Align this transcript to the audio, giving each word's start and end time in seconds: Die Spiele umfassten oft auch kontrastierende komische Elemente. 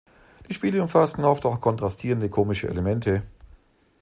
Die 0.49 0.55
Spiele 0.55 0.81
umfassten 0.81 1.23
oft 1.25 1.45
auch 1.45 1.61
kontrastierende 1.61 2.27
komische 2.27 2.67
Elemente. 2.67 3.21